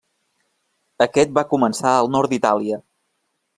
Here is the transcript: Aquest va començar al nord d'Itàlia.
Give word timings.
Aquest 1.07 1.35
va 1.39 1.45
començar 1.53 1.93
al 1.99 2.11
nord 2.17 2.35
d'Itàlia. 2.35 2.83